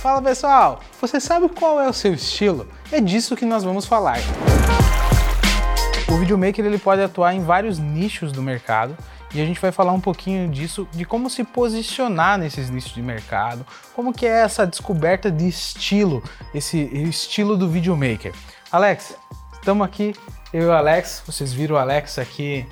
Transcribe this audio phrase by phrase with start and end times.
[0.00, 2.68] Fala pessoal, você sabe qual é o seu estilo?
[2.92, 4.18] É disso que nós vamos falar.
[6.08, 8.96] O videomaker ele pode atuar em vários nichos do mercado
[9.34, 13.02] e a gente vai falar um pouquinho disso, de como se posicionar nesses nichos de
[13.02, 16.22] mercado, como que é essa descoberta de estilo,
[16.54, 18.32] esse estilo do videomaker.
[18.70, 19.16] Alex,
[19.54, 20.14] estamos aqui,
[20.52, 22.64] eu e o Alex, vocês viram o Alex aqui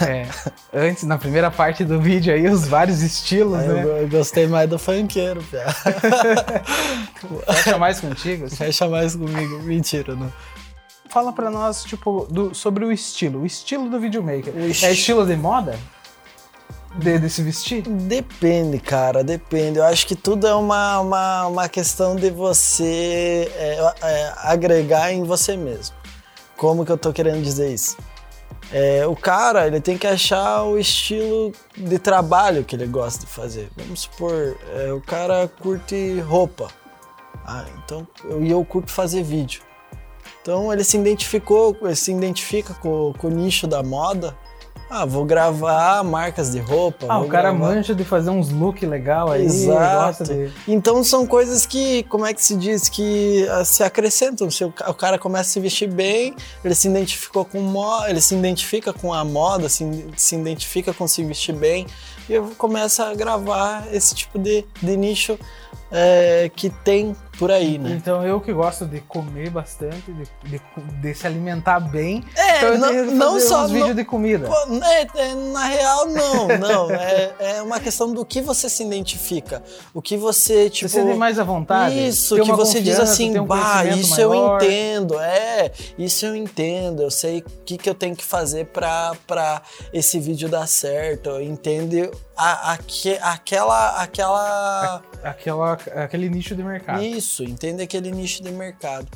[0.00, 0.28] é,
[0.72, 4.02] antes, na primeira parte do vídeo aí, os vários estilos, eu, né?
[4.02, 5.66] Eu gostei mais do funkeiro, Pia.
[7.52, 8.46] Fecha mais contigo?
[8.46, 8.56] Assim?
[8.56, 9.62] Fecha mais comigo.
[9.62, 10.32] Mentira, não.
[11.08, 13.42] Fala pra nós, tipo, do, sobre o estilo.
[13.42, 14.54] O estilo do videomaker.
[14.56, 15.78] É estilo de moda?
[16.94, 17.82] De, de, se vestir?
[17.82, 19.78] Depende, cara, depende.
[19.78, 25.24] Eu acho que tudo é uma, uma, uma questão de você é, é, agregar em
[25.24, 25.96] você mesmo.
[26.56, 27.96] Como que eu tô querendo dizer isso?
[28.72, 33.30] É, o cara ele tem que achar o estilo de trabalho que ele gosta de
[33.30, 33.68] fazer.
[33.76, 36.68] Vamos supor, é, o cara curte roupa,
[37.44, 39.62] ah, então eu, eu curto fazer vídeo.
[40.40, 44.36] Então ele se identificou, ele se identifica com, com o nicho da moda
[44.94, 47.06] ah, vou gravar marcas de roupa.
[47.08, 47.74] Ah, o cara gravar...
[47.74, 49.46] mancha de fazer uns look legal aí.
[49.46, 50.24] Exato.
[50.24, 50.52] De...
[50.68, 54.50] Então são coisas que, como é que se diz, que uh, se acrescentam.
[54.50, 58.20] Se o, o, cara começa a se vestir bem, ele se identificou com moda, ele
[58.20, 61.86] se identifica com a moda, se, se identifica com se vestir bem
[62.28, 65.38] e começa a gravar esse tipo de, de nicho
[65.90, 67.90] é, que tem por aí, né?
[67.92, 70.60] Então eu que gosto de comer bastante, de, de,
[71.00, 74.04] de se alimentar bem, é, então eu não, tenho que não só vídeos não, de
[74.04, 74.48] comida.
[74.48, 76.90] Pô, é, é, na real, não, não.
[76.90, 79.62] É, é, uma questão do que você se identifica.
[79.92, 80.88] O que você, tipo.
[80.88, 82.06] Você sente mais à vontade.
[82.06, 84.62] Isso, que você diz assim, um bah, isso maior.
[84.62, 85.18] eu entendo.
[85.18, 87.02] É, isso eu entendo.
[87.02, 91.40] Eu sei o que, que eu tenho que fazer pra, pra esse vídeo dar certo.
[91.40, 92.10] Entende
[92.42, 94.02] a, a, aquela.
[94.02, 95.02] aquela...
[95.22, 97.02] aquela aquele nicho de mercado.
[97.02, 99.06] Isso, entende aquele nicho de mercado.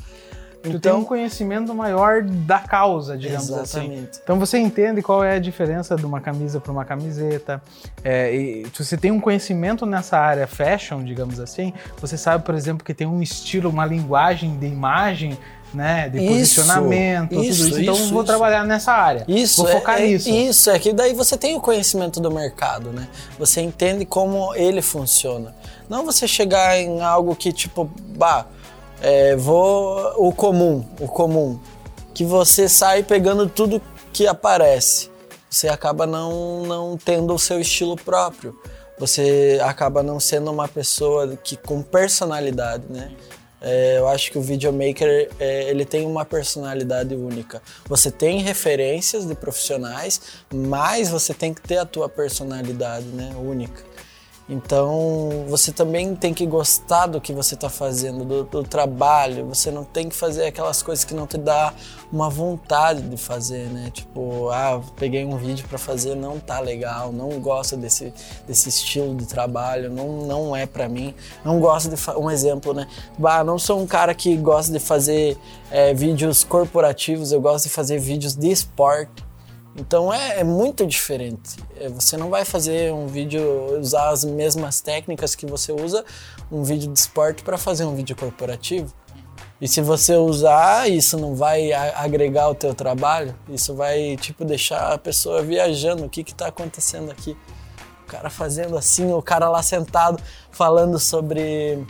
[0.63, 3.61] Tu então, tem um conhecimento maior da causa, digamos assim.
[3.61, 4.09] exatamente.
[4.09, 4.21] assim.
[4.23, 7.61] Então você entende qual é a diferença de uma camisa para uma camiseta.
[8.03, 12.55] É, e se você tem um conhecimento nessa área fashion, digamos assim, você sabe, por
[12.55, 15.37] exemplo, que tem um estilo, uma linguagem de imagem
[15.73, 17.81] né, de isso, posicionamento, isso, tudo isso.
[17.81, 19.25] Então isso, vou trabalhar nessa área.
[19.27, 20.29] Isso, vou focar é, é, nisso.
[20.29, 23.07] Isso, é que daí você tem o conhecimento do mercado, né?
[23.37, 25.53] Você entende como ele funciona.
[25.89, 28.45] Não você chegar em algo que tipo, bah,
[29.01, 31.59] é, vou o comum, o comum,
[32.13, 35.09] que você sai pegando tudo que aparece.
[35.49, 38.57] Você acaba não não tendo o seu estilo próprio.
[38.99, 43.11] Você acaba não sendo uma pessoa que com personalidade, né?
[43.61, 47.61] É, eu acho que o videomaker é, ele tem uma personalidade única.
[47.87, 50.21] Você tem referências de profissionais,
[50.53, 53.83] mas você tem que ter a tua personalidade, né, única.
[54.49, 59.45] Então você também tem que gostar do que você está fazendo, do, do, trabalho.
[59.47, 61.73] Você não tem que fazer aquelas coisas que não te dá
[62.11, 63.91] uma vontade de fazer, né?
[63.91, 68.13] Tipo, ah, peguei um vídeo para fazer, não tá legal, não gosto desse,
[68.47, 71.13] desse estilo de trabalho, não, não é para mim.
[71.43, 72.87] Não gosto de um exemplo, né?
[73.17, 75.37] Bah, não sou um cara que gosta de fazer
[75.69, 79.26] é, vídeos corporativos, eu gosto de fazer vídeos de esporte
[79.77, 81.57] então é, é muito diferente.
[81.79, 86.03] É, você não vai fazer um vídeo, usar as mesmas técnicas que você usa
[86.51, 88.91] um vídeo de esporte para fazer um vídeo corporativo.
[89.61, 94.93] E se você usar, isso não vai agregar o teu trabalho, isso vai tipo deixar
[94.93, 97.35] a pessoa viajando, o que que tá acontecendo aqui?
[98.03, 100.21] O cara fazendo assim, o cara lá sentado
[100.51, 101.85] falando sobre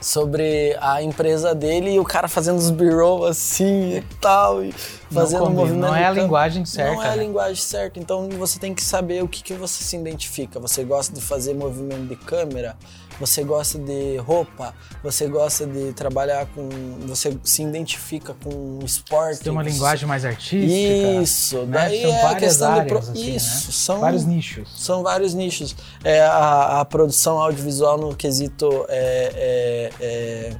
[0.00, 5.44] sobre a empresa dele e o cara fazendo os b-roll assim e tal, e fazendo
[5.44, 5.80] um movimento.
[5.80, 6.94] Não é a linguagem certa.
[6.94, 8.00] Não é a linguagem certa.
[8.00, 10.58] Então você tem que saber o que, que você se identifica.
[10.58, 12.76] Você gosta de fazer movimento de câmera,
[13.20, 16.68] você gosta de roupa, você gosta de trabalhar com.
[17.06, 19.36] Você se identifica com esporte.
[19.36, 21.20] Você tem uma linguagem mais artística.
[21.22, 21.66] Isso, né?
[21.66, 22.98] daí são é a questão áreas, pro...
[22.98, 23.72] assim, Isso, né?
[23.72, 24.68] são vários nichos.
[24.74, 25.76] São vários nichos.
[26.02, 30.56] É, a, a produção audiovisual no quesito é, é, é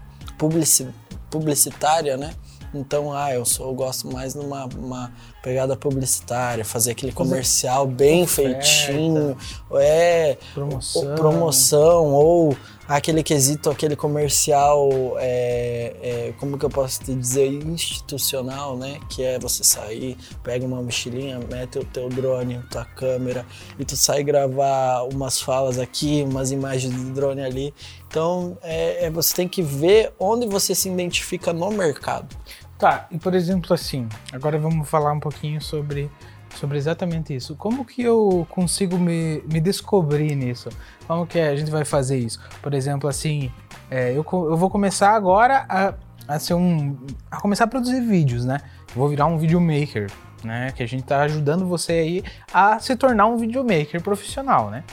[1.31, 2.35] publicitária, né?
[2.73, 5.13] Então, ah, eu sou, eu gosto mais numa uma
[5.43, 9.37] pegada publicitária, fazer aquele comercial bem Oferta, feitinho,
[9.75, 11.15] é promoção.
[11.15, 12.57] promoção ou
[12.97, 18.99] aquele quesito, aquele comercial, é, é, como que eu posso te dizer, institucional, né?
[19.09, 23.47] Que é você sair, pega uma mochilinha, mete o teu drone, a tua câmera
[23.79, 27.73] e tu sai gravar umas falas aqui, umas imagens de drone ali.
[28.09, 32.37] Então, é, é você tem que ver onde você se identifica no mercado.
[32.81, 36.11] Tá, e por exemplo assim, agora vamos falar um pouquinho sobre,
[36.57, 37.55] sobre exatamente isso.
[37.55, 40.71] Como que eu consigo me, me descobrir nisso?
[41.07, 42.41] Como que a gente vai fazer isso?
[42.63, 43.53] Por exemplo, assim,
[43.91, 45.95] é, eu, eu vou começar agora a,
[46.27, 46.97] a ser um.
[47.31, 48.59] a começar a produzir vídeos, né?
[48.95, 50.11] vou virar um videomaker,
[50.43, 50.73] né?
[50.73, 54.85] Que a gente tá ajudando você aí a se tornar um videomaker profissional, né?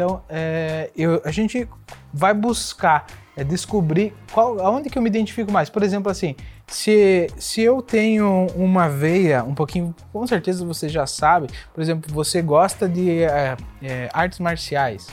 [0.00, 1.68] Então, é, eu, a gente
[2.10, 3.04] vai buscar
[3.36, 5.68] é, descobrir qual, aonde que eu me identifico mais.
[5.68, 6.34] Por exemplo, assim,
[6.66, 12.10] se, se eu tenho uma veia um pouquinho, com certeza você já sabe, por exemplo,
[12.14, 15.06] você gosta de é, é, artes marciais.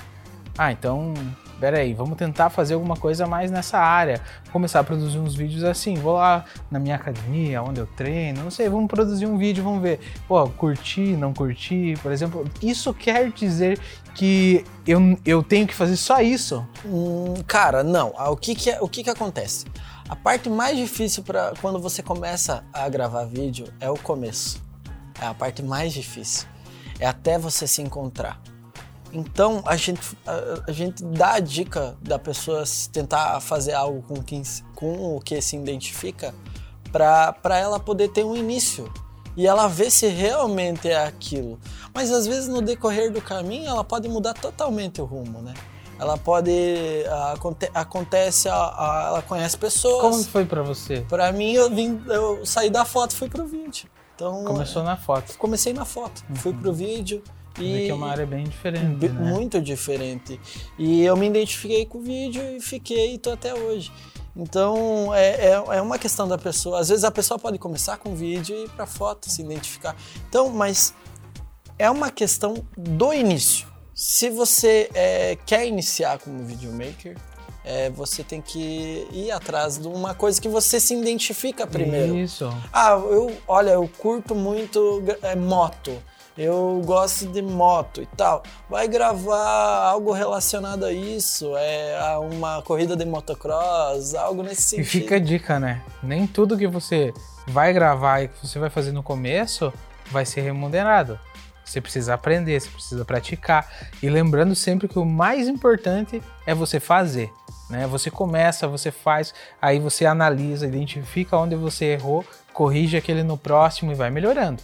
[0.57, 1.13] Ah, então
[1.59, 4.21] pera aí, vamos tentar fazer alguma coisa mais nessa área.
[4.51, 8.51] Começar a produzir uns vídeos assim, vou lá na minha academia, onde eu treino, não
[8.51, 12.45] sei, vamos produzir um vídeo, vamos ver, pô, curti, não curti, por exemplo.
[12.62, 13.80] Isso quer dizer
[14.15, 16.65] que eu, eu tenho que fazer só isso?
[16.86, 18.13] Hum, cara, não.
[18.18, 19.65] Ah, o que que, é, o que que acontece?
[20.09, 24.62] A parte mais difícil para quando você começa a gravar vídeo é o começo.
[25.21, 26.48] É a parte mais difícil.
[27.00, 28.42] É até você se encontrar.
[29.12, 34.21] Então a gente, a, a, gente dá a dica da pessoa tentar fazer algo com,
[34.21, 34.44] quem,
[34.75, 36.33] com o que se identifica
[36.92, 38.92] para ela poder ter um início
[39.36, 41.59] e ela ver se realmente é aquilo.
[41.94, 45.54] Mas às vezes no decorrer do caminho ela pode mudar totalmente o rumo, né?
[46.00, 46.51] Ela pode
[47.33, 50.01] aconte, acontece, a, a, ela conhece pessoas.
[50.01, 51.06] Como foi para você?
[51.09, 53.89] Para mim eu vim, eu saí da foto, fui pro vídeo.
[54.15, 55.38] Então começou na foto.
[55.38, 56.36] Comecei na foto, uhum.
[56.36, 57.24] fui pro vídeo.
[57.59, 59.31] E que é uma área bem diferente, né?
[59.31, 60.39] Muito diferente.
[60.77, 63.92] E eu me identifiquei com o vídeo e fiquei e tô até hoje.
[64.36, 66.80] Então é, é, é, uma questão da pessoa.
[66.80, 69.95] Às vezes a pessoa pode começar com vídeo e ir para foto, se identificar.
[70.30, 70.94] Então, mas
[71.80, 73.68] é uma questão do início.
[73.95, 77.18] Se você é, quer iniciar como videomaker,
[77.65, 82.15] é, você tem que ir atrás de uma coisa que você se identifica primeiro.
[82.15, 82.48] Isso.
[82.71, 85.92] Ah, eu, olha, eu curto muito é, moto
[86.37, 88.43] eu gosto de moto e tal.
[88.69, 94.85] Vai gravar algo relacionado a isso, é a uma corrida de motocross, algo nesse sentido.
[94.85, 95.81] E fica a dica, né?
[96.03, 97.13] Nem tudo que você
[97.47, 99.73] vai gravar e que você vai fazer no começo
[100.11, 101.19] vai ser remunerado.
[101.65, 103.69] Você precisa aprender, você precisa praticar.
[104.01, 107.29] E lembrando sempre que o mais importante é você fazer.
[107.69, 107.85] Né?
[107.87, 112.23] Você começa, você faz, aí você analisa, identifica onde você errou,
[112.53, 114.63] corrige aquele no próximo e vai melhorando.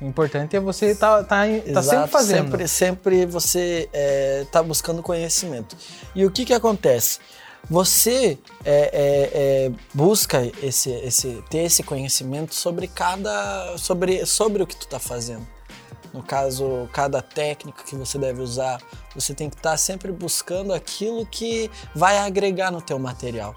[0.00, 2.50] O importante é você estar tá, tá, tá sempre fazendo.
[2.50, 5.76] Sempre, sempre você está é, tá buscando conhecimento.
[6.14, 7.18] E o que, que acontece?
[7.70, 9.30] Você é, é,
[9.66, 13.76] é, busca esse, esse, ter esse conhecimento sobre cada.
[13.78, 15.46] sobre, sobre o que tu está fazendo.
[16.12, 18.80] No caso, cada técnica que você deve usar,
[19.14, 23.54] você tem que estar tá sempre buscando aquilo que vai agregar no teu material.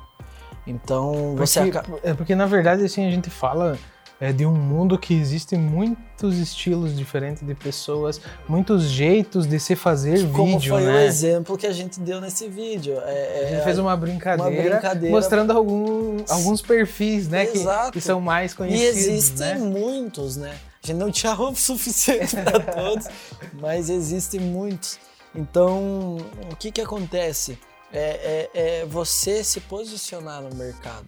[0.65, 1.99] Então, você porque, acaba...
[2.03, 3.77] É porque na verdade assim a gente fala
[4.19, 9.75] é de um mundo que existem muitos estilos diferentes de pessoas, muitos jeitos de se
[9.75, 10.95] fazer Como vídeo, foi né?
[10.95, 12.99] o exemplo que a gente deu nesse vídeo.
[13.05, 17.59] É, a gente fez uma brincadeira, uma brincadeira, mostrando algum, alguns perfis, né, que,
[17.91, 19.05] que, são mais conhecidos.
[19.05, 19.57] E existem né?
[19.57, 20.57] muitos, né?
[20.83, 23.07] A gente não tinha roupa suficiente para todos,
[23.53, 24.99] mas existem muitos.
[25.35, 26.17] Então,
[26.51, 27.59] o que que acontece?
[27.93, 31.05] É, é, é você se posicionar no mercado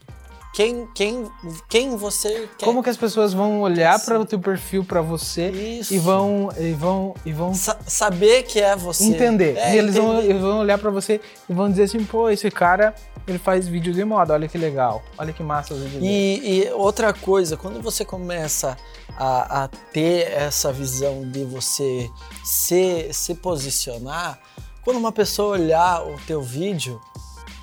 [0.59, 1.31] quem, quem,
[1.69, 2.65] quem você quer.
[2.65, 5.93] Como que as pessoas vão olhar para o teu perfil, para você Isso.
[5.93, 9.05] e vão e vão e vão Sa saber que é você.
[9.05, 9.55] Entender.
[9.55, 12.51] É, e eles vão, eles vão olhar para você e vão dizer assim, pô, esse
[12.51, 12.93] cara
[13.25, 16.71] ele faz vídeo de moda, olha que legal, olha que massa os vídeos e, e
[16.71, 18.75] outra coisa, quando você começa
[19.15, 22.09] a, a, ter essa visão de você
[22.43, 24.37] se, se posicionar,
[24.83, 26.99] quando uma pessoa olhar o teu vídeo,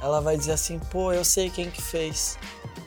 [0.00, 2.38] ela vai dizer assim, pô, eu sei quem que fez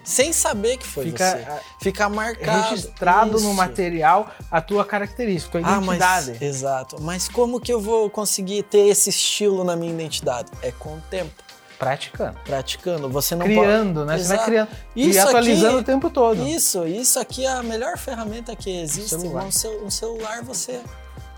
[0.04, 1.62] sem saber que foi Fica, você.
[1.82, 2.70] Fica marcado.
[2.70, 3.46] Registrado isso.
[3.46, 6.32] no material a tua característica, a identidade.
[6.32, 7.02] Ah, mas, exato.
[7.02, 10.52] Mas como que eu vou conseguir ter esse estilo na minha identidade?
[10.62, 11.44] É com o tempo.
[11.80, 12.38] Praticando.
[12.44, 13.10] Praticando.
[13.10, 14.08] Você não criando, pode...
[14.08, 14.16] né?
[14.16, 14.28] Exato.
[14.28, 16.46] Você vai criando isso e atualizando aqui, o tempo todo.
[16.46, 19.12] Isso, isso aqui é a melhor ferramenta que existe.
[19.12, 19.46] Celular.
[19.46, 20.82] Um, cel um celular você,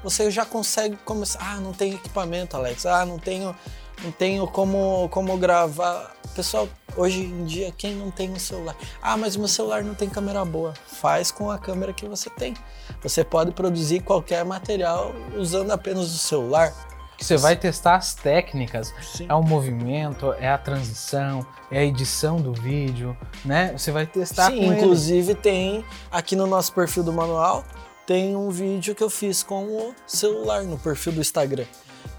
[0.04, 1.40] você já consegue começar.
[1.42, 2.88] Ah, não tem equipamento, Alex.
[2.88, 3.56] Ah, não tenho
[4.04, 6.16] não tenho como, como gravar.
[6.36, 8.76] Pessoal, hoje em dia, quem não tem um celular?
[9.02, 10.74] Ah, mas meu celular não tem câmera boa.
[10.88, 12.56] Faz com a câmera que você tem.
[13.04, 16.74] Você pode produzir qualquer material usando apenas o celular.
[17.20, 19.28] Você vai testar as técnicas, Sim.
[19.30, 23.16] é o movimento, é a transição, é a edição do vídeo,
[23.46, 23.78] né?
[23.78, 25.40] Você vai testar Sim, com inclusive ele.
[25.40, 27.64] tem aqui no nosso perfil do manual,
[28.08, 31.66] tem um vídeo que eu fiz com o celular no perfil do Instagram.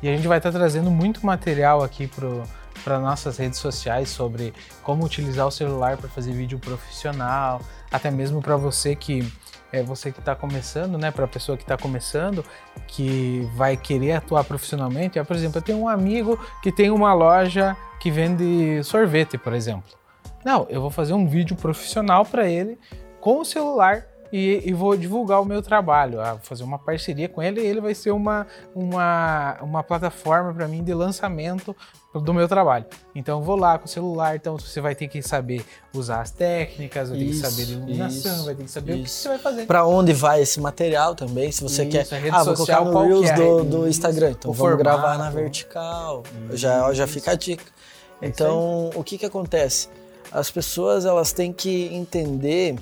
[0.02, 2.10] E a gente vai estar trazendo muito material aqui
[2.82, 8.42] para nossas redes sociais sobre como utilizar o celular para fazer vídeo profissional, até mesmo
[8.42, 9.32] para você que
[9.72, 11.10] é você que está começando, né?
[11.10, 12.44] Para a pessoa que está começando,
[12.86, 15.18] que vai querer atuar profissionalmente.
[15.18, 19.54] É, por exemplo, eu tenho um amigo que tem uma loja que vende sorvete, por
[19.54, 19.90] exemplo.
[20.44, 22.78] Não, eu vou fazer um vídeo profissional para ele
[23.20, 27.28] com o celular e, e, vou divulgar o meu trabalho, ah, vou fazer uma parceria
[27.28, 31.76] com ele e ele vai ser uma, uma, uma plataforma para mim de lançamento
[32.14, 32.86] do meu trabalho.
[33.14, 35.62] Então eu vou lá com o celular, então você vai ter que saber
[35.94, 39.00] usar as técnicas, vai ter que saber de iluminação, isso, vai ter que saber isso.
[39.00, 39.66] o que você vai fazer.
[39.66, 42.06] Para onde vai esse material também, se você quer.
[42.32, 43.34] Ah, vou colocar no Reels é?
[43.34, 44.82] do, do Instagram, então o vamos formato.
[44.82, 46.22] gravar na vertical.
[46.52, 47.64] Já, já fica a dica.
[48.20, 49.88] É então, o que que acontece?
[50.30, 52.76] As pessoas elas têm que entender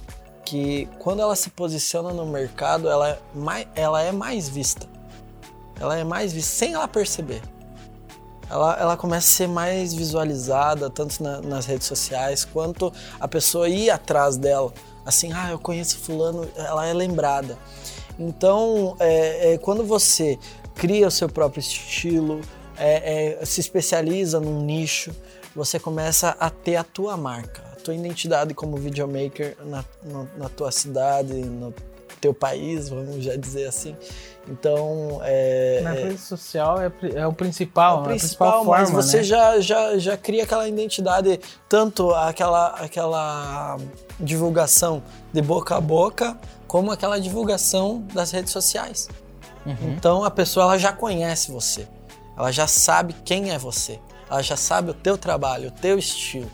[0.51, 4.89] que quando ela se posiciona no mercado, ela é mais, ela é mais vista.
[5.79, 7.41] Ela é mais vista sem ela perceber.
[8.51, 13.69] Ela, ela começa a ser mais visualizada, tanto na, nas redes sociais, quanto a pessoa
[13.69, 14.73] ir atrás dela.
[15.07, 17.57] Assim, ah, eu conheço fulano, ela é lembrada.
[18.19, 20.37] Então, é, é, quando você
[20.75, 22.41] cria o seu próprio estilo,
[22.77, 25.15] é, é se especializa num nicho,
[25.55, 30.71] você começa a ter a tua marca tua identidade como videomaker na, na, na tua
[30.71, 31.75] cidade, no
[32.21, 33.97] teu país, vamos já dizer assim.
[34.49, 38.89] Então, é, na é rede social é, é, o principal, é o principal, principal mas
[38.89, 39.23] forma, você né?
[39.23, 43.77] já, já, já cria aquela identidade, tanto aquela, aquela
[44.19, 49.09] divulgação de boca a boca, como aquela divulgação das redes sociais.
[49.65, 49.95] Uhum.
[49.97, 51.87] Então a pessoa ela já conhece você,
[52.37, 56.51] ela já sabe quem é você, ela já sabe o teu trabalho, o teu estilo.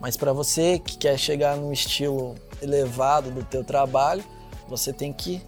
[0.00, 4.24] Mas para você que quer chegar num estilo elevado do teu trabalho,
[4.68, 5.42] você tem que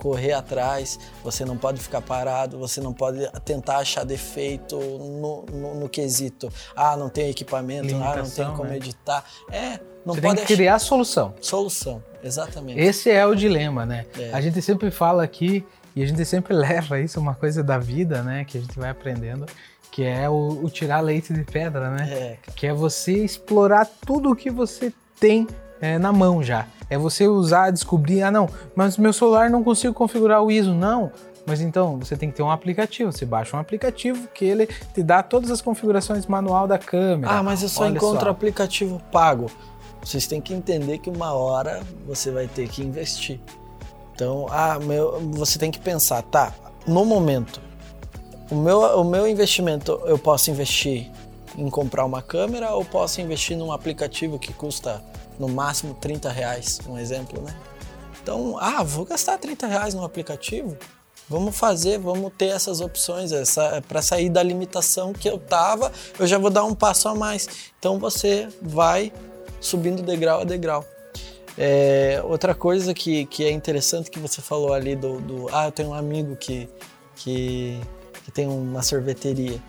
[0.00, 5.74] correr atrás, você não pode ficar parado, você não pode tentar achar defeito no, no,
[5.80, 6.50] no quesito.
[6.74, 8.76] Ah, não tem equipamento, Limitação, ah, não tem como né?
[8.76, 9.24] editar.
[9.52, 11.34] É, não você pode tem que criar solução.
[11.40, 12.80] Solução, exatamente.
[12.80, 14.06] Esse é o dilema, né?
[14.18, 14.32] É.
[14.32, 18.22] A gente sempre fala aqui e a gente sempre leva isso, uma coisa da vida,
[18.22, 19.46] né, que a gente vai aprendendo,
[20.00, 22.08] que é o, o tirar leite de pedra, né?
[22.10, 22.38] É.
[22.56, 24.90] Que é você explorar tudo o que você
[25.20, 25.46] tem
[25.78, 26.66] é, na mão já.
[26.88, 30.72] É você usar, descobrir, ah não, mas meu celular não consigo configurar o ISO.
[30.72, 31.12] Não,
[31.44, 33.12] mas então você tem que ter um aplicativo.
[33.12, 37.34] Você baixa um aplicativo que ele te dá todas as configurações manual da câmera.
[37.34, 38.30] Ah, mas eu só Olha encontro só.
[38.30, 39.50] aplicativo pago.
[40.02, 43.38] Vocês têm que entender que uma hora você vai ter que investir.
[44.14, 46.54] Então, ah, meu, você tem que pensar, tá?
[46.86, 47.60] No momento,
[48.50, 51.10] o meu, o meu investimento eu posso investir
[51.56, 55.02] em comprar uma câmera ou posso investir num aplicativo que custa
[55.38, 57.56] no máximo 30 reais, um exemplo, né?
[58.22, 60.76] Então, ah, vou gastar 30 reais no aplicativo?
[61.28, 66.26] Vamos fazer, vamos ter essas opções, essa, para sair da limitação que eu tava, eu
[66.26, 67.48] já vou dar um passo a mais.
[67.78, 69.12] Então você vai
[69.60, 70.84] subindo degrau a degrau.
[71.56, 75.72] É, outra coisa que, que é interessante que você falou ali do, do ah, eu
[75.72, 76.68] tenho um amigo que,
[77.16, 77.80] que
[78.30, 79.60] que tem uma sorveteria.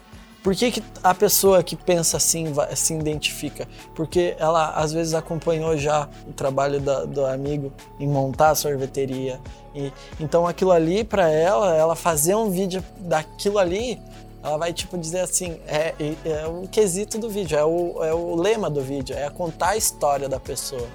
[0.44, 3.68] Por que, que a pessoa que pensa assim se identifica?
[3.94, 9.40] Porque ela às vezes acompanhou já o trabalho da, do amigo em montar a sorveteria.
[9.76, 14.02] E, então aquilo ali para ela, ela fazer um vídeo daquilo ali,
[14.44, 15.94] ela vai tipo dizer assim, é,
[16.26, 19.78] é o quesito do vídeo, é o, é o lema do vídeo, é contar a
[19.78, 20.88] história da pessoa.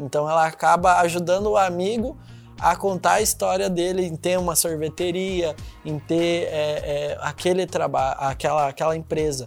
[0.00, 2.16] Então ela acaba ajudando o amigo
[2.60, 8.16] a contar a história dele em ter uma sorveteria, em ter é, é, aquele trabalho,
[8.20, 9.46] aquela, aquela empresa.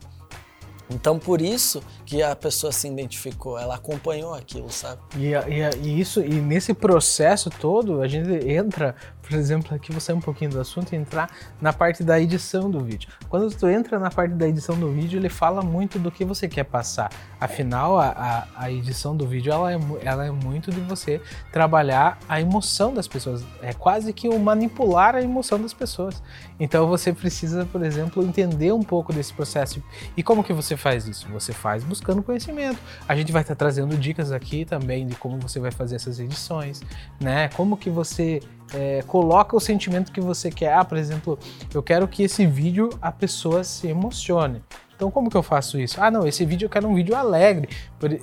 [0.90, 5.02] Então, por isso que a pessoa se identificou, ela acompanhou aquilo, sabe?
[5.18, 8.96] E, e, e, isso, e nesse processo todo, a gente entra,
[9.34, 11.28] por exemplo, aqui vou sair um pouquinho do assunto e entrar
[11.60, 13.10] na parte da edição do vídeo.
[13.28, 16.48] Quando tu entra na parte da edição do vídeo, ele fala muito do que você
[16.48, 17.12] quer passar.
[17.42, 21.20] Afinal, a, a, a edição do vídeo, ela é, ela é muito de você
[21.52, 23.44] trabalhar a emoção das pessoas.
[23.64, 26.22] É quase que o manipular a emoção das pessoas.
[26.60, 29.84] Então, você precisa, por exemplo, entender um pouco desse processo.
[30.16, 31.28] E como que você faz isso?
[31.30, 32.78] Você faz buscando conhecimento.
[33.08, 36.84] A gente vai estar trazendo dicas aqui também de como você vai fazer essas edições,
[37.20, 37.50] né?
[37.50, 38.40] Como que você
[38.74, 40.74] é, coloca o sentimento que você quer.
[40.74, 41.38] Ah, por exemplo,
[41.74, 44.62] eu quero que esse vídeo a pessoa se emocione.
[44.96, 45.98] Então, como que eu faço isso?
[46.00, 47.68] Ah, não, esse vídeo eu quero um vídeo alegre.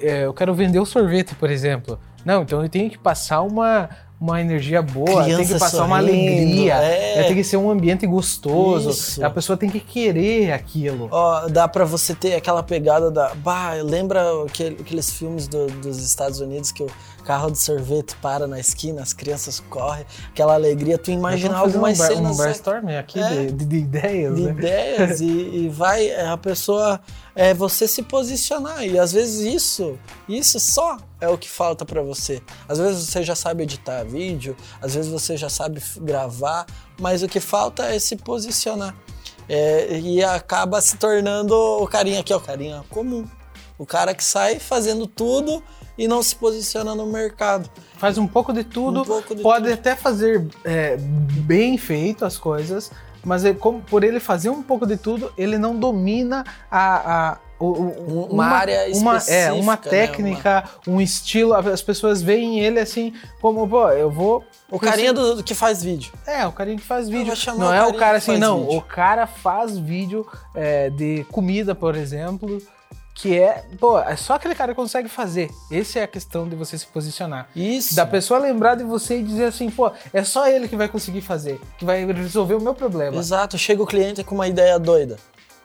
[0.00, 1.98] É, eu quero vender o sorvete, por exemplo.
[2.24, 3.88] Não, então eu tenho que passar uma,
[4.20, 7.22] uma energia boa, Criança tem que passar sorrindo, uma alegria, é.
[7.24, 9.24] tem que ser um ambiente gostoso, Isso.
[9.24, 11.08] a pessoa tem que querer aquilo.
[11.10, 16.40] Ó, dá para você ter aquela pegada da, bah, lembra aqueles filmes do, dos Estados
[16.40, 21.10] Unidos que o carro de sorvete para na esquina, as crianças correm, aquela alegria, tu
[21.10, 22.32] imagina algumas um cenas...
[22.32, 24.50] Um brainstorm aqui é, de, de, ideias, De né?
[24.50, 27.00] ideias, e, e, vai a pessoa,
[27.34, 29.98] é você se posicionar, e às vezes isso,
[30.28, 32.42] isso só é o que falta para você.
[32.68, 36.66] Às vezes você já sabe editar vídeo, às vezes você já sabe gravar,
[36.98, 38.96] mas o que falta é se posicionar.
[39.48, 43.26] É, e acaba se tornando o carinha aqui, ó, o carinha comum.
[43.76, 45.62] O cara que sai fazendo tudo
[45.98, 47.68] e não se posiciona no mercado.
[47.96, 49.74] Faz um pouco de tudo, Um pouco de pode tudo.
[49.74, 52.90] até fazer é, bem feito as coisas,
[53.24, 57.38] mas é como, por ele fazer um pouco de tudo, ele não domina a, a-
[57.58, 59.78] o- Uma área uma, é, específica, uma né?
[59.82, 61.52] técnica, um estilo.
[61.52, 64.42] As pessoas veem ele assim como, pô, eu vou.
[64.70, 66.10] O carinha do, do que faz vídeo.
[66.26, 67.34] É, o carinha que faz vídeo.
[67.58, 68.60] Não é o cara assim, não.
[68.64, 68.78] vídeo.
[68.78, 72.62] O cara faz vídeo é, de comida, por exemplo,
[73.14, 75.50] que é, pô, é só aquele cara que consegue fazer.
[75.70, 77.48] Essa é a questão de você se posicionar.
[77.54, 77.94] Isso.
[77.94, 81.20] Da pessoa lembrar de você e dizer assim, pô, é só ele que vai conseguir
[81.20, 83.16] fazer, que vai resolver o meu problema.
[83.16, 85.16] Exato, chega o cliente com uma ideia doida.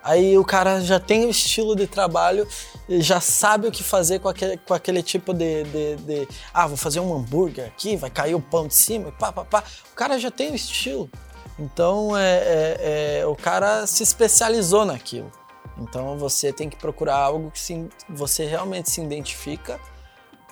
[0.03, 2.47] Aí o cara já tem o estilo de trabalho,
[2.87, 6.67] e já sabe o que fazer com aquele, com aquele tipo de, de, de, Ah,
[6.67, 9.63] vou fazer um hambúrguer aqui, vai cair o pão de cima, pá, pá, pá.
[9.91, 11.09] O cara já tem o estilo.
[11.57, 15.31] Então é, é- é- o cara se especializou naquilo.
[15.77, 19.79] Então você tem que procurar algo que se- você realmente se identifica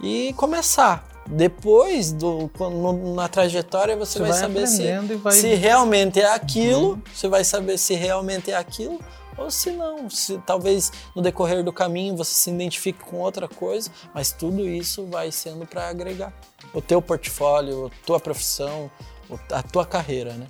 [0.01, 1.07] e começar.
[1.25, 4.83] Depois, do, no- na trajetória, você, Você vai, vai saber se,
[5.15, 8.99] vai- se realmente é aquilo, você vai saber se realmente é aquilo
[9.37, 10.09] ou se não.
[10.09, 15.05] Se talvez no decorrer do caminho você se identifique com outra coisa, mas tudo isso
[15.07, 16.33] vai sendo para agregar
[16.73, 18.91] o teu portfólio, a tua profissão,
[19.51, 20.47] a tua carreira, né?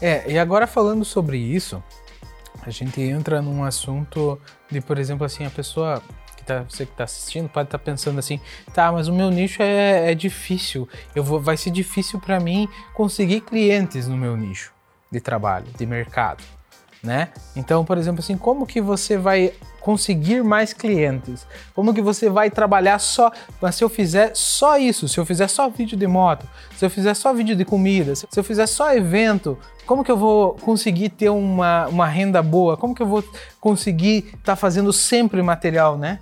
[0.00, 1.82] É, e agora falando sobre isso,
[2.66, 6.02] a gente entra num assunto de, por exemplo, assim, a pessoa
[6.36, 8.40] que tá, você que tá assistindo pode estar pensando assim,
[8.74, 12.68] tá, mas o meu nicho é, é difícil, eu vou, vai ser difícil para mim
[12.92, 14.72] conseguir clientes no meu nicho
[15.10, 16.42] de trabalho, de mercado,
[17.06, 17.28] né?
[17.54, 21.46] Então, por exemplo, assim, como que você vai conseguir mais clientes?
[21.72, 23.30] Como que você vai trabalhar só,
[23.62, 26.46] mas se eu fizer só isso, se eu fizer só vídeo de moto,
[26.76, 30.16] se eu fizer só vídeo de comida, se eu fizer só evento, como que eu
[30.16, 32.76] vou conseguir ter uma, uma renda boa?
[32.76, 33.24] Como que eu vou
[33.60, 36.18] conseguir estar fazendo sempre material, né?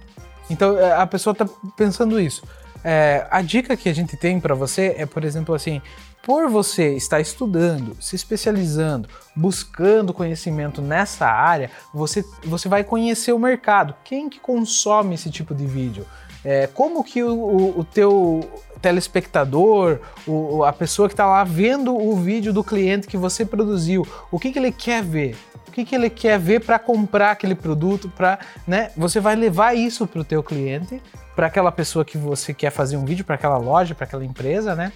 [0.50, 2.42] Então é, a pessoa está pensando isso.
[2.84, 5.80] É, a dica que a gente tem para você é, por exemplo, assim,
[6.25, 13.39] por você estar estudando, se especializando, buscando conhecimento nessa área, você, você vai conhecer o
[13.39, 13.95] mercado.
[14.02, 16.06] Quem que consome esse tipo de vídeo?
[16.43, 18.41] É, como que o, o, o teu
[18.80, 24.06] telespectador, o, a pessoa que está lá vendo o vídeo do cliente que você produziu,
[24.30, 25.37] o que, que ele quer ver?
[25.69, 28.08] O que, que ele quer ver para comprar aquele produto?
[28.08, 28.91] Para, né?
[28.97, 31.02] Você vai levar isso para o teu cliente,
[31.34, 34.75] para aquela pessoa que você quer fazer um vídeo, para aquela loja, para aquela empresa,
[34.75, 34.93] né?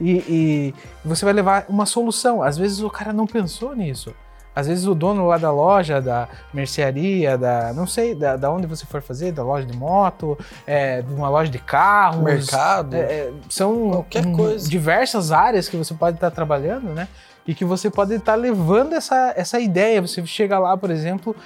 [0.00, 0.74] E, e
[1.04, 2.42] você vai levar uma solução.
[2.42, 4.14] Às vezes o cara não pensou nisso.
[4.58, 8.66] Às vezes o dono lá da loja, da mercearia, da não sei, da, da onde
[8.66, 12.96] você for fazer, da loja de moto, é, de uma loja de carros, Mercado.
[12.96, 14.68] é, é, são Qualquer hum, coisa.
[14.68, 17.06] diversas áreas que você pode estar trabalhando, né?
[17.46, 20.02] E que você pode estar levando essa, essa ideia.
[20.02, 21.36] Você chega lá, por exemplo,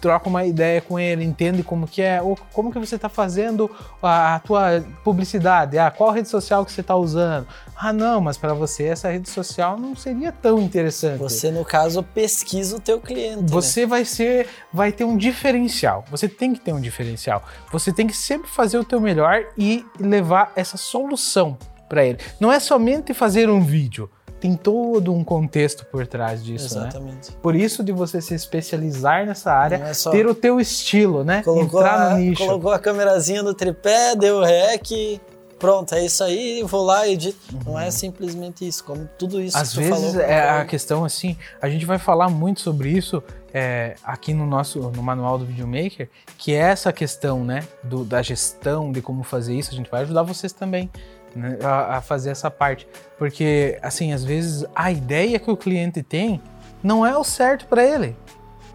[0.00, 3.70] troca uma ideia com ele, entende como que é, ou como que você está fazendo
[4.02, 7.46] a, a tua publicidade, ah, qual rede social que você está usando.
[7.82, 11.18] Ah, não, mas para você essa rede social não seria tão interessante.
[11.18, 13.42] Você, no caso, pesquisa o teu cliente.
[13.42, 13.48] né?
[13.48, 16.04] Você vai ser, vai ter um diferencial.
[16.10, 17.42] Você tem que ter um diferencial.
[17.72, 21.56] Você tem que sempre fazer o teu melhor e levar essa solução
[21.88, 22.18] para ele.
[22.38, 24.10] Não é somente fazer um vídeo.
[24.40, 26.88] Tem todo um contexto por trás disso, né?
[26.88, 27.32] Exatamente.
[27.32, 31.42] Por isso de você se especializar nessa área, é ter o teu estilo, né?
[31.42, 32.42] Colocou, Entrar a, no nicho.
[32.46, 35.20] colocou a câmerazinha no tripé, deu o rec,
[35.60, 37.38] pronto, é isso aí, vou lá e edito.
[37.64, 40.20] Não é simplesmente isso, como tudo isso Às que vezes falou.
[40.20, 44.80] é a questão assim, a gente vai falar muito sobre isso é, aqui no nosso
[44.90, 49.54] no manual do videomaker, que é essa questão, né, do, da gestão de como fazer
[49.54, 49.70] isso.
[49.70, 50.90] A gente vai ajudar vocês também
[51.36, 56.02] né, a, a fazer essa parte, porque assim às vezes a ideia que o cliente
[56.02, 56.40] tem
[56.82, 58.16] não é o certo para ele.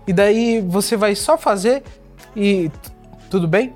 [0.07, 1.83] E daí você vai só fazer
[2.35, 2.71] e
[3.29, 3.73] tudo bem?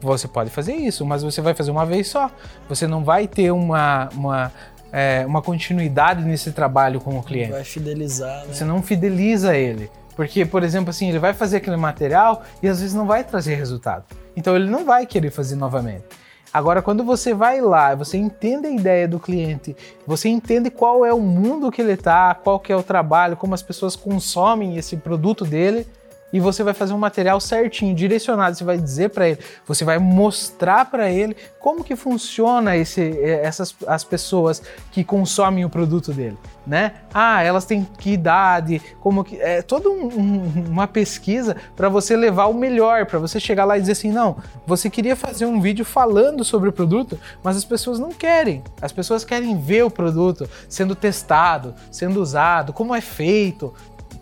[0.00, 2.30] Você pode fazer isso, mas você vai fazer uma vez só.
[2.68, 4.52] Você não vai ter uma, uma,
[4.92, 7.52] é, uma continuidade nesse trabalho com o cliente.
[7.52, 8.52] Vai fidelizar, né?
[8.52, 9.90] Você não fideliza ele.
[10.16, 13.54] Porque, por exemplo, assim, ele vai fazer aquele material e às vezes não vai trazer
[13.54, 14.04] resultado.
[14.36, 16.04] Então ele não vai querer fazer novamente.
[16.52, 21.14] Agora, quando você vai lá, você entende a ideia do cliente, você entende qual é
[21.14, 24.96] o mundo que ele está, qual que é o trabalho, como as pessoas consomem esse
[24.96, 25.86] produto dele,
[26.32, 28.56] e você vai fazer um material certinho, direcionado.
[28.56, 33.40] Você vai dizer para ele, você vai mostrar para ele como que funciona esse, eh,
[33.42, 34.62] essas as pessoas
[34.92, 36.92] que consomem o produto dele, né?
[37.12, 42.16] Ah, elas têm que idade, como que é toda um- um- uma pesquisa para você
[42.16, 45.60] levar o melhor, para você chegar lá e dizer assim, não, você queria fazer um
[45.60, 48.62] vídeo falando sobre o produto, mas as pessoas não querem.
[48.80, 53.74] As pessoas querem ver o produto sendo testado, sendo usado, como é feito,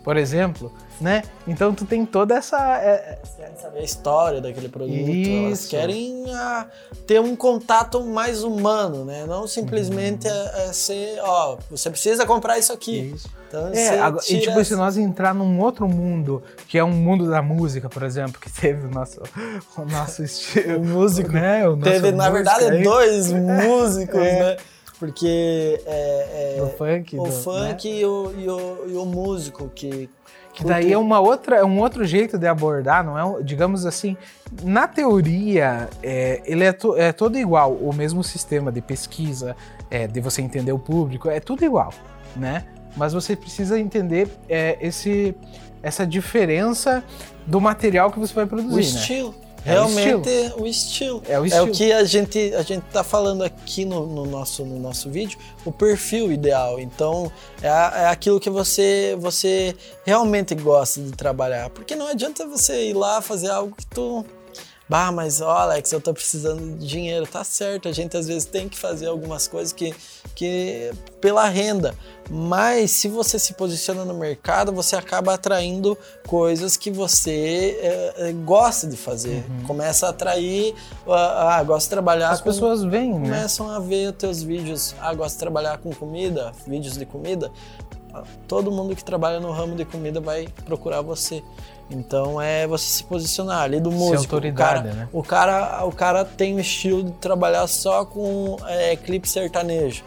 [0.03, 0.71] por exemplo.
[0.99, 1.23] Né?
[1.47, 2.57] Então tu tem toda essa.
[2.77, 3.19] É...
[3.37, 5.45] Querem saber a história daquele produto, Isso.
[5.45, 6.67] elas querem ah,
[7.07, 9.25] ter um contato mais humano, né?
[9.25, 10.33] Não simplesmente uhum.
[10.33, 13.13] é, é ser, ó, você precisa comprar isso aqui.
[13.13, 13.29] Isso.
[13.47, 17.27] Então, é, agora, e tipo, se nós entrar num outro mundo, que é um mundo
[17.27, 19.21] da música, por exemplo, que teve o nosso,
[19.75, 20.77] o nosso estilo.
[20.77, 21.67] o músico, né?
[21.67, 22.83] O teve, na verdade, aí.
[22.83, 24.39] dois músicos, é.
[24.39, 24.57] né?
[24.99, 27.99] Porque é, é, o funk, o do, funk né?
[27.99, 30.09] e, o, e, o, e o músico que
[30.59, 33.41] que daí é uma outra, é um outro jeito de abordar, não é?
[33.43, 34.17] Digamos assim,
[34.61, 39.55] na teoria, é, ele é, to, é todo igual, o mesmo sistema de pesquisa,
[39.89, 41.93] é, de você entender o público, é tudo igual,
[42.35, 42.65] né?
[42.97, 45.33] Mas você precisa entender é, esse,
[45.81, 47.01] essa diferença
[47.47, 48.99] do material que você vai produzir, o né?
[49.59, 49.65] Estilo.
[49.65, 51.23] É Realmente o estilo.
[51.27, 51.67] É o estilo.
[51.67, 55.09] É o que a gente a gente está falando aqui no, no, nosso, no nosso
[55.09, 56.79] vídeo, o perfil ideal.
[56.79, 62.89] Então é, é aquilo que você você realmente gosta de trabalhar, porque não adianta você
[62.89, 64.25] ir lá fazer algo que tu
[64.89, 67.27] Bah, mas ó, Alex, eu tô precisando de dinheiro.
[67.27, 69.93] Tá certo, a gente às vezes tem que fazer algumas coisas que,
[70.33, 71.93] que pela renda.
[72.27, 75.95] Mas se você se posiciona no mercado, você acaba atraindo
[76.27, 77.77] coisas que você
[78.17, 79.45] é, gosta de fazer.
[79.47, 79.67] Uhum.
[79.67, 80.73] Começa a atrair.
[81.07, 82.31] Ah, gosta de trabalhar.
[82.31, 83.29] As com, pessoas vêm, né?
[83.29, 84.95] Começam a ver os teus vídeos.
[84.99, 87.51] Ah, gosta de trabalhar com comida, vídeos de comida.
[88.47, 91.43] Todo mundo que trabalha no ramo de comida vai procurar você.
[91.89, 94.19] Então é você se posicionar ali do músico.
[94.19, 95.09] Ser autoridade, o cara, né?
[95.11, 100.03] O cara, o cara tem o estilo de trabalhar só com é, clipe sertanejo.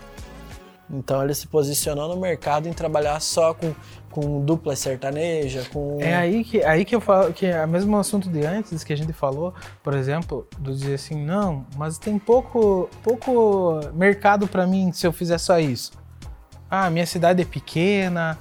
[0.92, 3.75] Então ele se posicionou no mercado em trabalhar só com,
[4.11, 5.97] com dupla sertaneja, com...
[5.99, 8.92] É aí que, aí que eu falo, que é o mesmo assunto de antes que
[8.92, 14.66] a gente falou, por exemplo, do dizer assim, não, mas tem pouco, pouco mercado para
[14.66, 15.92] mim se eu fizer só isso.
[16.71, 18.38] Ah, minha cidade é pequena,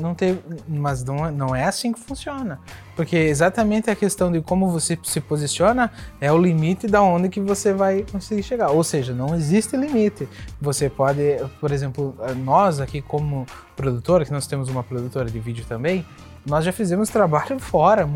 [0.00, 2.58] não tem, mas não, é, não é assim que funciona.
[2.96, 7.40] Porque exatamente a questão de como você se posiciona é o limite da onde que
[7.40, 8.70] você vai conseguir chegar.
[8.70, 10.28] Ou seja, não existe limite.
[10.60, 15.64] Você pode, por exemplo, nós aqui como produtora, que nós temos uma produtora de vídeo
[15.68, 16.04] também,
[16.48, 18.08] nós já fizemos trabalho fora,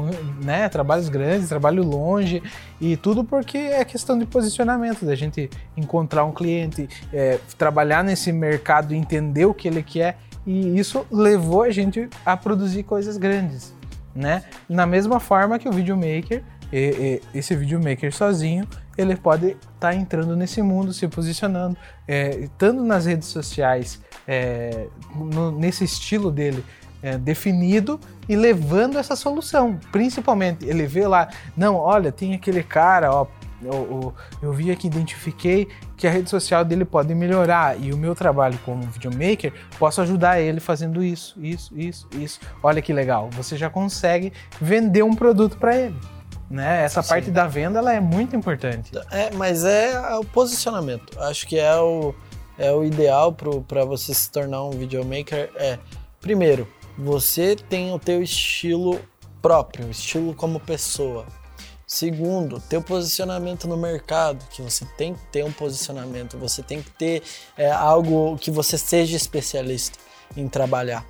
[0.42, 0.68] né?
[0.68, 2.42] Trabalhos grandes, trabalho longe
[2.81, 8.33] e tudo porque é questão de posicionamento, da gente encontrar um cliente, é, trabalhar nesse
[8.33, 13.72] mercado, entender o que ele quer e isso levou a gente a produzir coisas grandes,
[14.14, 14.44] né?
[14.68, 19.94] Na mesma forma que o videomaker, e, e, esse videomaker sozinho, ele pode estar tá
[19.94, 21.76] entrando nesse mundo, se posicionando,
[22.07, 26.64] é, estando nas redes sociais, é, no, nesse estilo dele,
[27.02, 29.78] é, definido e levando essa solução.
[29.90, 33.26] Principalmente, ele vê lá, não, olha, tem aquele cara, ó,
[33.64, 37.96] eu, eu, eu vi aqui, identifiquei que a rede social dele pode melhorar e o
[37.96, 42.40] meu trabalho como videomaker posso ajudar ele fazendo isso, isso, isso, isso.
[42.62, 45.96] Olha que legal, você já consegue vender um produto para ele.
[46.51, 46.85] Né?
[46.85, 47.09] Essa Sim.
[47.09, 48.92] parte da venda ela é muito importante.
[49.11, 51.18] É, mas é o posicionamento.
[51.18, 52.14] Acho que é o,
[52.59, 55.51] é o ideal para você se tornar um videomaker.
[55.57, 55.79] É,
[56.20, 59.01] primeiro, você tem o teu estilo
[59.40, 61.25] próprio, estilo como pessoa.
[61.92, 66.88] Segundo, teu posicionamento no mercado, que você tem que ter um posicionamento, você tem que
[66.88, 67.22] ter
[67.55, 69.98] é, algo que você seja especialista
[70.35, 71.05] em trabalhar.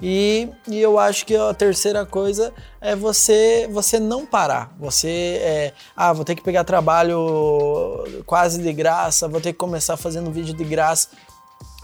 [0.00, 4.74] E, e, eu acho que a terceira coisa é você você não parar.
[4.80, 9.98] Você é, ah, vou ter que pegar trabalho quase de graça, vou ter que começar
[9.98, 11.10] fazendo vídeo de graça.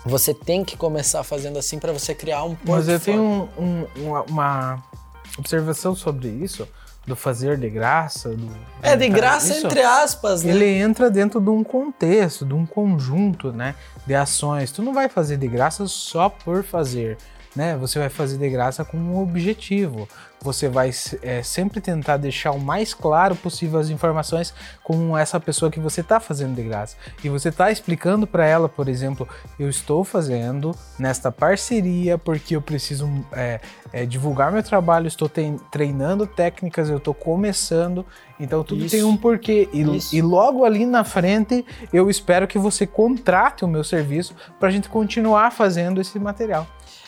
[0.07, 2.79] Você tem que começar fazendo assim para você criar um portfólio.
[2.79, 4.83] Mas eu tenho um, um, uma
[5.39, 6.67] observação sobre isso
[7.09, 8.29] do fazer de graça.
[8.29, 10.53] Do, é, de graça isso, entre aspas, né?
[10.53, 13.75] Ele entra dentro de um contexto, de um conjunto, né,
[14.07, 14.71] de ações.
[14.71, 17.17] Tu não vai fazer de graça só por fazer,
[17.57, 17.77] né?
[17.79, 20.07] Você vai fazer de graça com um objetivo
[20.41, 20.91] você vai
[21.23, 26.01] é, sempre tentar deixar o mais claro possível as informações com essa pessoa que você
[26.01, 26.97] está fazendo de graça.
[27.23, 32.63] E você está explicando para ela, por exemplo, eu estou fazendo nesta parceria porque eu
[32.63, 33.61] preciso é,
[33.93, 35.31] é, divulgar meu trabalho, estou
[35.71, 38.07] treinando técnicas, eu estou começando,
[38.39, 38.95] então tudo Isso.
[38.95, 39.69] tem um porquê.
[39.73, 39.85] E,
[40.17, 44.73] e, logo ali na frente eu espero que você contrate o meu serviço para a
[44.73, 46.67] gente continuar fazendo esse material.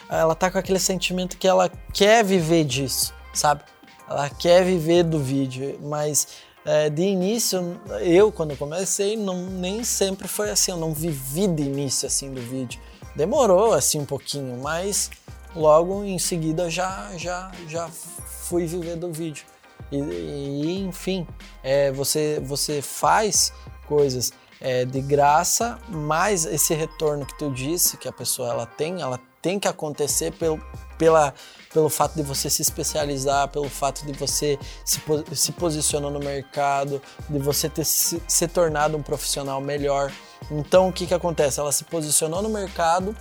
[0.09, 3.63] Ela tá com aquele sentimento que ela quer viver disso sabe?
[4.07, 6.27] Ela quer viver do vídeo, mas
[6.65, 11.63] é, de início, eu quando comecei, não, nem sempre foi assim, eu não vivi de
[11.63, 12.79] início assim do vídeo.
[13.15, 15.09] Demorou assim um pouquinho, mas
[15.55, 19.45] logo em seguida já já já fui viver do vídeo.
[19.91, 21.27] E, e enfim,
[21.63, 23.51] é, você você faz
[23.87, 29.01] coisas é, de graça, mas esse retorno que tu disse que a pessoa ela tem,
[29.01, 30.63] ela tem que acontecer pelo,
[30.97, 31.33] pela,
[31.73, 35.01] pelo fato de você se especializar, pelo fato de você se,
[35.33, 40.11] se posicionar no mercado, de você ter se, se tornado um profissional melhor.
[40.49, 41.59] Então o que, que acontece?
[41.59, 43.15] Ela se posicionou no mercado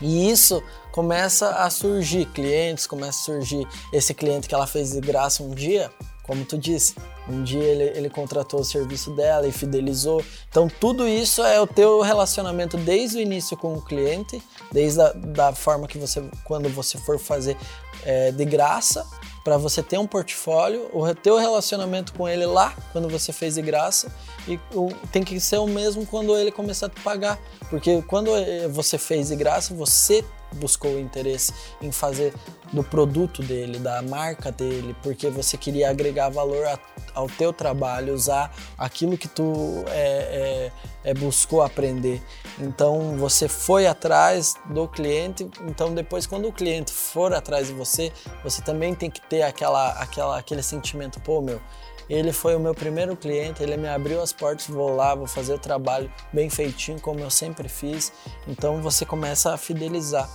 [0.00, 5.00] e isso começa a surgir clientes, começa a surgir esse cliente que ela fez de
[5.00, 5.90] graça um dia,
[6.22, 6.94] como tu disse,
[7.28, 10.24] um dia ele, ele contratou o serviço dela e fidelizou.
[10.48, 15.12] Então tudo isso é o teu relacionamento desde o início com o cliente, desde a
[15.12, 17.56] da forma que você, quando você for fazer
[18.04, 19.06] é, de graça,
[19.44, 23.62] para você ter um portfólio, o teu relacionamento com ele lá, quando você fez de
[23.62, 24.12] graça,
[24.46, 27.40] e o, tem que ser o mesmo quando ele começar a te pagar.
[27.68, 32.32] Porque quando eh, você fez de graça, você buscou o interesse em fazer
[32.72, 36.78] do produto dele, da marca dele, porque você queria agregar valor a,
[37.14, 40.70] ao teu trabalho, usar aquilo que tu é,
[41.04, 42.22] é, é, buscou aprender.
[42.58, 48.12] Então você foi atrás do cliente, então depois quando o cliente for atrás de você,
[48.42, 51.60] você também tem que ter aquela, aquela, aquele sentimento, pô meu,
[52.08, 55.54] ele foi o meu primeiro cliente, ele me abriu as portas, vou lá, vou fazer
[55.54, 58.12] o trabalho bem feitinho, como eu sempre fiz.
[58.46, 60.28] Então você começa a fidelizar.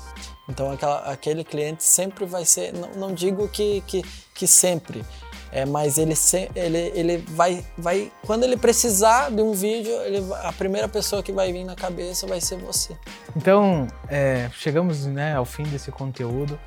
[0.49, 4.01] Então aquela, aquele cliente sempre vai ser, não, não digo que, que,
[4.33, 5.03] que sempre,
[5.51, 6.13] é, mas ele,
[6.55, 11.31] ele, ele vai, vai, quando ele precisar de um vídeo, ele, a primeira pessoa que
[11.31, 12.95] vai vir na cabeça vai ser você.
[13.35, 16.59] Então, é, chegamos né, ao fim desse conteúdo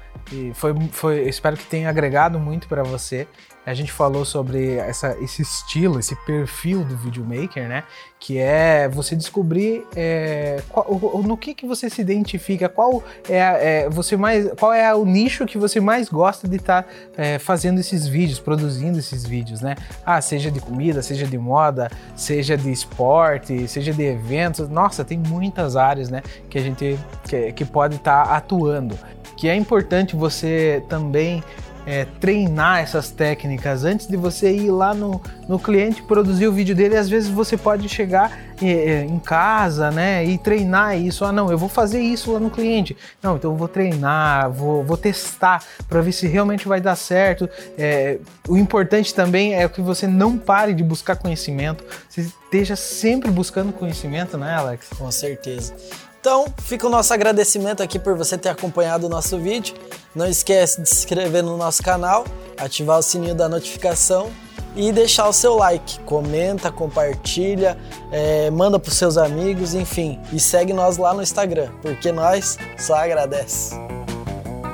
[0.54, 3.26] foi, foi, espero que tenha agregado muito para você.
[3.66, 7.84] A gente falou sobre essa, esse estilo, esse perfil do videomaker, né?
[8.18, 10.86] Que é você descobrir é, qual,
[11.22, 15.44] no que, que você se identifica, qual é, é, você mais, qual é o nicho
[15.44, 19.76] que você mais gosta de estar tá, é, fazendo esses vídeos, produzindo esses vídeos, né?
[20.06, 24.70] Ah, seja de comida, seja de moda, seja de esporte, seja de eventos.
[24.70, 26.22] Nossa, tem muitas áreas, né?
[26.48, 28.98] Que a gente que, que pode estar tá atuando.
[29.40, 31.42] Que é importante você também
[31.86, 36.76] é, treinar essas técnicas antes de você ir lá no, no cliente produzir o vídeo
[36.76, 36.94] dele.
[36.94, 41.24] Às vezes você pode chegar é, é, em casa, né, e treinar isso.
[41.24, 42.94] Ah, não, eu vou fazer isso lá no cliente.
[43.22, 47.48] Não, então eu vou treinar, vou, vou testar para ver se realmente vai dar certo.
[47.78, 51.82] É, o importante também é que você não pare de buscar conhecimento.
[52.10, 54.90] Você esteja sempre buscando conhecimento, né, Alex?
[54.98, 55.74] Com certeza.
[56.20, 59.74] Então, fica o nosso agradecimento aqui por você ter acompanhado o nosso vídeo.
[60.14, 62.26] Não esquece de se inscrever no nosso canal,
[62.58, 64.30] ativar o sininho da notificação
[64.76, 65.98] e deixar o seu like.
[66.00, 67.78] Comenta, compartilha,
[68.12, 70.20] é, manda para os seus amigos, enfim.
[70.30, 73.74] E segue nós lá no Instagram, porque nós só agradece.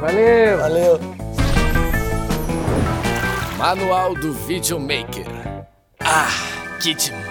[0.00, 0.58] Valeu!
[0.58, 1.00] Valeu!
[3.56, 5.26] Manual do Videomaker.
[6.00, 6.28] Ah,
[6.82, 7.25] que demais!